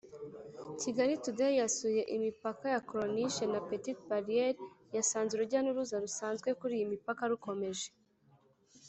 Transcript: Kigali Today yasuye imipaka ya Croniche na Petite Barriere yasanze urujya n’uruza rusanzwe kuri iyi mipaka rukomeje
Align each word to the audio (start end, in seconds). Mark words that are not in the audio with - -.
Kigali 0.81 1.13
Today 1.25 1.53
yasuye 1.61 2.01
imipaka 2.15 2.65
ya 2.73 2.83
Croniche 2.89 3.45
na 3.53 3.59
Petite 3.67 4.03
Barriere 4.09 4.59
yasanze 4.95 5.31
urujya 5.33 5.59
n’uruza 5.61 5.95
rusanzwe 6.05 6.49
kuri 6.59 6.73
iyi 6.77 6.91
mipaka 6.93 7.23
rukomeje 7.31 7.87